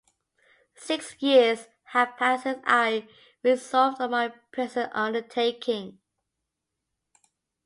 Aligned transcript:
Six 0.77 1.15
years 1.21 1.67
have 1.93 2.17
passed 2.17 2.41
since 2.41 2.63
I 2.65 3.07
resolved 3.43 4.01
on 4.01 4.09
my 4.09 4.29
present 4.51 4.91
undertaking. 4.95 5.99